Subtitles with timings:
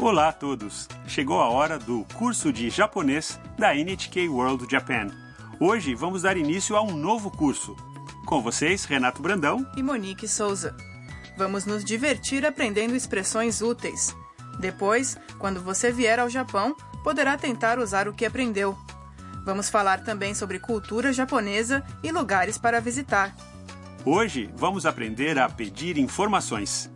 [0.00, 0.86] Olá a todos!
[1.08, 5.08] Chegou a hora do curso de japonês da NHK World Japan.
[5.58, 7.74] Hoje vamos dar início a um novo curso.
[8.24, 10.76] Com vocês, Renato Brandão e Monique Souza.
[11.36, 14.16] Vamos nos divertir aprendendo expressões úteis.
[14.60, 18.78] Depois, quando você vier ao Japão, poderá tentar usar o que aprendeu.
[19.44, 23.34] Vamos falar também sobre cultura japonesa e lugares para visitar.
[24.04, 26.88] Hoje vamos aprender a pedir informações.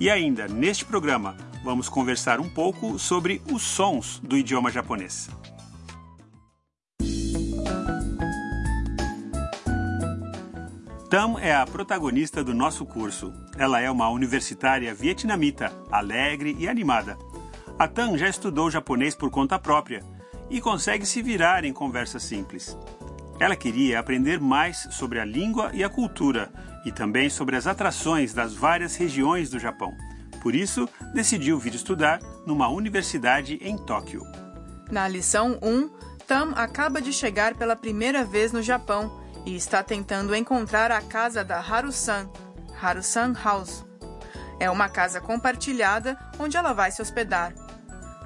[0.00, 5.28] E ainda, neste programa, vamos conversar um pouco sobre os sons do idioma japonês.
[11.10, 13.32] Tam é a protagonista do nosso curso.
[13.56, 17.16] Ela é uma universitária vietnamita, alegre e animada.
[17.78, 20.04] A Tam já estudou japonês por conta própria
[20.50, 22.76] e consegue se virar em conversas simples.
[23.40, 26.52] Ela queria aprender mais sobre a língua e a cultura
[26.84, 29.96] e também sobre as atrações das várias regiões do Japão.
[30.40, 34.22] Por isso, decidiu vir estudar numa universidade em Tóquio.
[34.90, 35.90] Na lição 1,
[36.28, 39.10] Tam acaba de chegar pela primeira vez no Japão
[39.46, 42.28] e está tentando encontrar a casa da Haru-san,
[42.82, 43.82] Haru-san House.
[44.60, 47.54] É uma casa compartilhada onde ela vai se hospedar.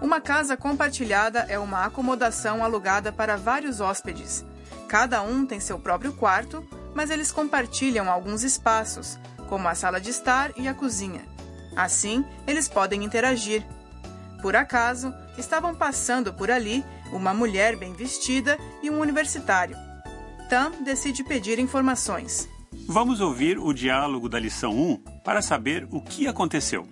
[0.00, 4.44] Uma casa compartilhada é uma acomodação alugada para vários hóspedes.
[4.86, 6.64] Cada um tem seu próprio quarto,
[6.94, 11.22] mas eles compartilham alguns espaços, como a sala de estar e a cozinha.
[11.77, 13.63] Assim, eles podem interagir.
[14.41, 19.75] Por acaso, estavam passando por ali uma mulher bem vestida e um universitário.
[20.49, 22.49] Tam decide pedir informações.
[22.87, 26.87] Vamos ouvir o diálogo da lição 1 para saber o que aconteceu.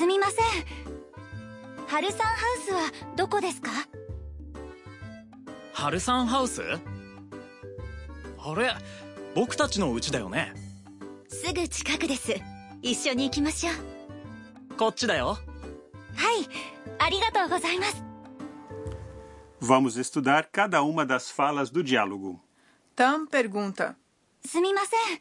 [0.00, 0.46] すみません
[1.86, 3.70] ハルサンハウスはどこですか
[5.74, 8.72] ハルサンハウスあれ
[9.34, 10.52] 僕たちの家だよね
[11.28, 12.34] すぐ近くです
[12.82, 15.40] 一緒に行きましょうこっちだよはい
[16.98, 18.02] ありがとうございます
[19.60, 22.40] Vamos estudar cada uma das falas do diálogo.
[22.96, 23.94] Tam pergunta:
[24.42, 25.20] すみません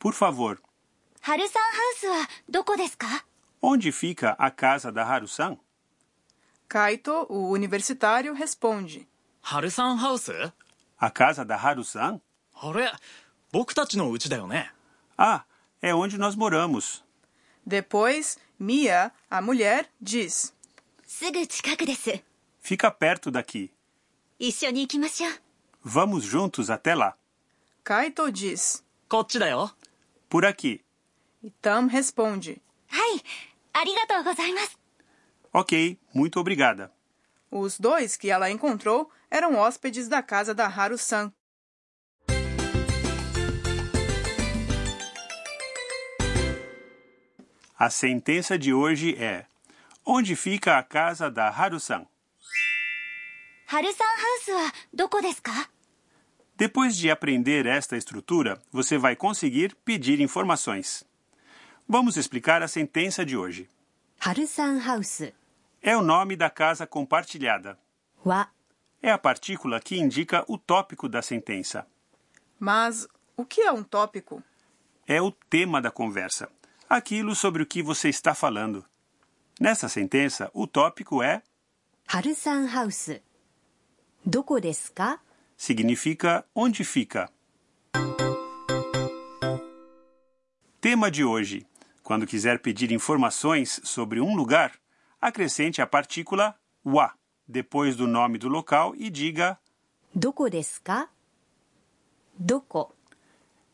[0.00, 0.56] Por favor,
[1.20, 3.06] ハルサンハウスはどこですか
[3.62, 5.58] onde fica a casa da Haru-san?
[6.68, 9.06] Kaito, o universitário, responde:
[9.42, 10.32] ハルサンハウス
[10.98, 12.20] A casa da Haru-san?
[12.54, 13.02] あれ僕たちの家だよね
[15.16, 15.44] Ah,
[15.80, 17.04] é onde nós moramos.
[17.66, 20.52] Depois, Mia, a mulher, diz:
[21.06, 22.22] すぐ近くです
[22.62, 23.70] Fica perto daqui.
[24.38, 25.32] 一緒に行きましょう
[25.84, 27.14] Vamos juntos até lá.
[27.84, 28.82] Kaito diz.
[29.08, 29.70] こっちだよ
[30.30, 30.80] Por aqui.
[31.42, 32.60] E Tam responde.
[32.88, 33.22] はい
[33.72, 34.78] ありがとうございます
[35.52, 36.90] Ok, muito obrigada.
[37.52, 41.32] Os dois que ela encontrou eram hóspedes da casa da Haru-san.
[47.78, 49.46] A sentença de hoje é:
[50.04, 52.06] Onde fica a casa da Haru-san?
[53.66, 55.50] ハルサンハウスはどこですか
[56.56, 61.04] Depois de aprender esta estrutura, você vai conseguir pedir informações.
[61.88, 63.68] Vamos explicar a sentença de hoje.
[64.20, 65.32] ハルサンハウス
[65.82, 67.76] É o nome da casa compartilhada.
[68.24, 68.48] は
[69.02, 71.86] É a partícula que indica o tópico da sentença.
[72.60, 73.06] Mas
[73.36, 74.42] o que é um tópico?
[75.06, 76.48] É o tema da conversa,
[76.89, 78.83] aquilo sobre o que você está falando.
[79.59, 81.43] Nessa sentença, o tópico é
[82.07, 83.21] Harusan House.
[84.25, 85.19] Doko desu ka?
[85.55, 87.29] Significa onde fica.
[90.81, 91.67] Tema de hoje.
[92.01, 94.73] Quando quiser pedir informações sobre um lugar,
[95.21, 97.13] acrescente a partícula wa
[97.47, 99.59] depois do nome do local e diga
[100.15, 101.07] Doko desu ka?
[102.33, 102.95] Doko.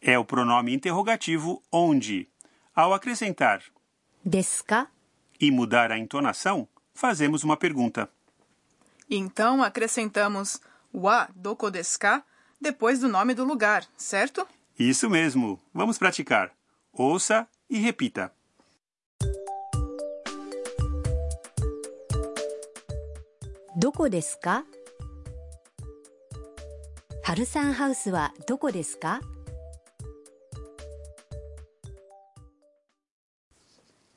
[0.00, 2.28] É o pronome interrogativo onde.
[2.76, 3.62] Ao acrescentar
[4.24, 4.88] desca
[5.38, 8.10] e mudar a entonação, fazemos uma pergunta.
[9.08, 10.60] Então acrescentamos
[10.92, 12.00] wa doko desu
[12.60, 14.44] depois do nome do lugar, certo?
[14.76, 15.60] Isso mesmo.
[15.72, 16.50] Vamos praticar.
[16.92, 18.32] Ouça e repita.
[23.76, 24.64] Doko desu ka?
[27.24, 29.20] Harusan House wa doko desu ka?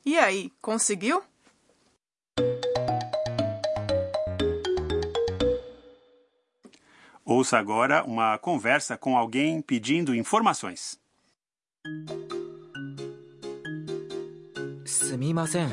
[0.07, 1.23] E aí, conseguiu?
[7.25, 10.99] Ouça agora uma conversa com alguém pedindo informações.
[14.85, 15.69] すみません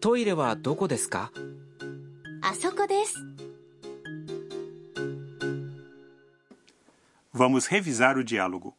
[0.00, 1.30] トイレはどこですか
[2.42, 3.14] あそこです
[7.34, 8.74] Vamos revisar o diálogo.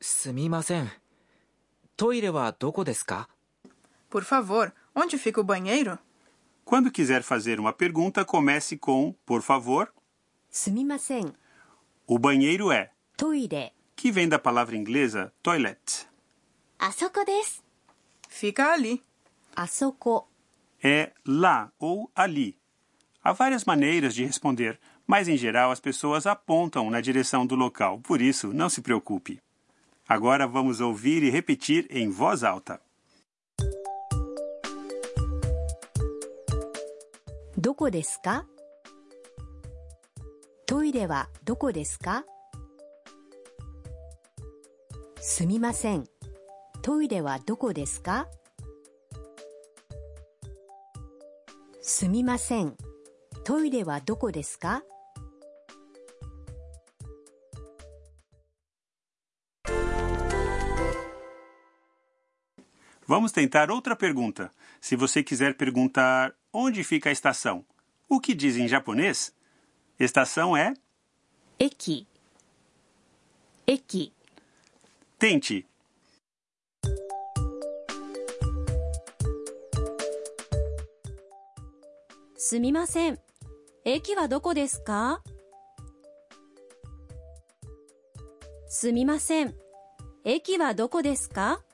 [0.00, 0.90] すみません
[1.96, 3.28] トイレはどこですか
[4.09, 5.97] Por favor, onde fica o banheiro?
[6.63, 9.93] Quando quiser fazer uma pergunta, comece com por favor.
[10.49, 11.33] Sumimasen.
[12.05, 16.07] O banheiro é toire, que vem da palavra inglesa toilet.
[16.79, 17.61] Asoko desu.
[18.29, 19.03] Fica ali.
[19.55, 20.27] Asoko
[20.83, 22.57] é lá ou ali.
[23.23, 27.99] Há várias maneiras de responder, mas em geral as pessoas apontam na direção do local,
[27.99, 29.41] por isso não se preocupe.
[30.07, 32.79] Agora vamos ouvir e repetir em voz alta.
[37.59, 38.45] どこですか？
[40.67, 42.23] トイレはどこですか？
[45.19, 46.03] すみません。
[46.83, 48.27] トイレはどこですか？
[51.81, 52.77] すみません。
[53.43, 54.83] トイレはどこですか？
[63.07, 64.51] Vamos tentar outra pergunta.
[64.81, 67.65] Se você quiser perguntar onde fica a estação,
[68.09, 69.33] o que diz em japonês?
[69.97, 70.73] Estação é
[71.57, 72.05] eki.
[73.65, 74.11] Eki.
[75.17, 75.65] Tente.
[82.37, 83.17] Sumimasen.
[83.85, 85.21] Eki wa doko desu ka?
[88.67, 89.55] Sumimasen.
[90.25, 91.66] Eki wa doko desu ka?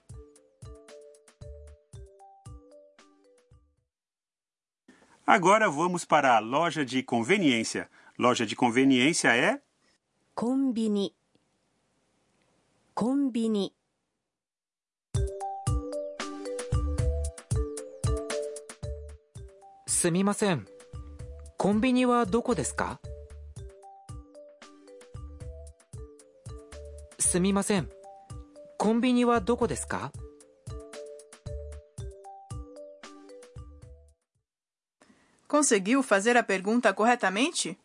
[5.33, 7.89] Agora vamos para a loja de conveniência.
[8.19, 9.61] Loja de conveniência é
[10.35, 11.17] コンビニ
[12.95, 13.75] コンビニ
[19.89, 20.65] すみません
[21.57, 23.01] コンビニはどこですか
[27.19, 27.89] すみません
[28.79, 30.13] コンビニはどこですか
[35.54, 37.78] Conseguiu fazer a pergunta corretamente?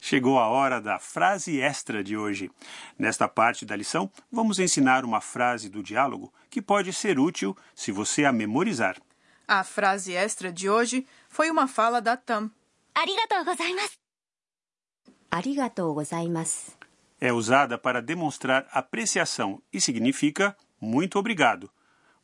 [0.00, 2.50] Chegou a hora da frase extra de hoje.
[2.98, 7.92] Nesta parte da lição, vamos ensinar uma frase do diálogo que pode ser útil se
[7.92, 9.00] você a memorizar.
[9.46, 12.50] A frase extra de hoje foi uma fala da Tam.
[12.92, 13.98] Arigatou gozaimasu.
[15.30, 16.72] Arigatou gozaimasu.
[17.20, 21.70] É usada para demonstrar apreciação e significa muito obrigado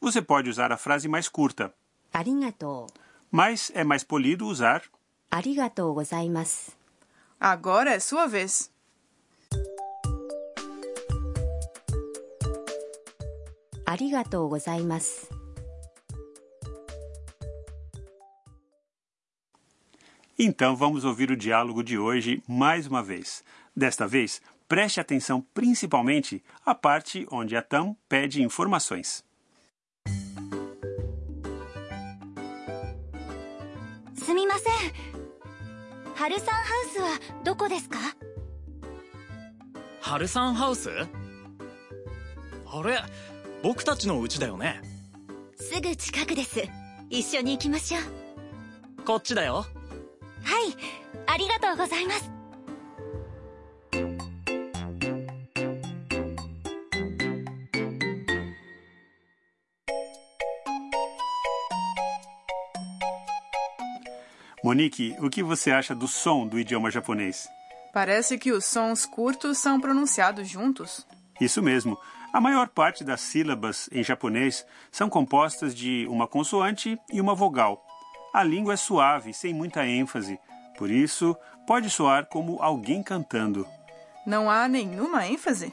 [0.00, 1.73] você pode usar a frase mais curta.
[2.12, 2.87] Arigatou.
[3.31, 4.82] Mas é mais polido usar.
[5.31, 6.73] Arigatou gozaimasu.
[7.38, 8.70] Agora é sua vez.
[13.87, 15.29] Arigatou gozaimasu.
[20.38, 23.44] Então vamos ouvir o diálogo de hoje mais uma vez.
[23.76, 29.23] Desta vez, preste atenção principalmente à parte onde a TAM pede informações.
[34.31, 34.73] すみません。
[36.15, 37.09] ハルサンハウスは
[37.43, 37.99] どこですか？
[40.00, 40.88] ハルサンハウス？
[40.88, 43.00] あれ
[43.65, 44.82] 僕たちの家だよね。
[45.56, 46.62] すぐ近くです。
[47.09, 49.02] 一緒に行きましょう。
[49.02, 49.54] こっちだよ。
[49.54, 50.76] はい
[51.26, 52.31] ありがとうございます
[64.62, 67.49] Monique, o que você acha do som do idioma japonês?
[67.95, 71.07] Parece que os sons curtos são pronunciados juntos.
[71.40, 71.99] Isso mesmo.
[72.31, 77.83] A maior parte das sílabas em japonês são compostas de uma consoante e uma vogal.
[78.35, 80.38] A língua é suave, sem muita ênfase.
[80.76, 81.35] Por isso,
[81.67, 83.67] pode soar como alguém cantando.
[84.26, 85.73] Não há nenhuma ênfase?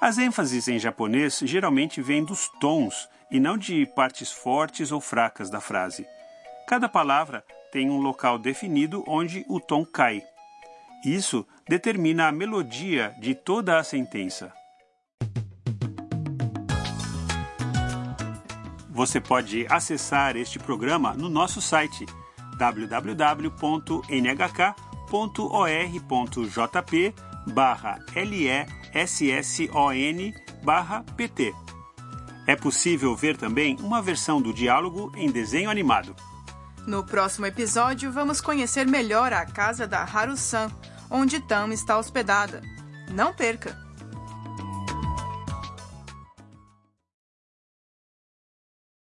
[0.00, 5.50] As ênfases em japonês geralmente vêm dos tons e não de partes fortes ou fracas
[5.50, 6.06] da frase.
[6.70, 10.22] Cada palavra tem um local definido onde o tom cai.
[11.04, 14.52] Isso determina a melodia de toda a sentença.
[18.88, 22.06] Você pode acessar este programa no nosso site
[22.56, 23.54] www.nhk.or.jp
[27.48, 28.74] barra L-E-S-S-O-N
[30.62, 31.52] barra PT.
[32.46, 36.14] É possível ver também uma versão do diálogo em desenho animado.
[36.86, 40.70] No próximo episódio, vamos conhecer melhor a casa da Haru-san,
[41.10, 42.62] onde Tam está hospedada.
[43.10, 43.89] Não perca!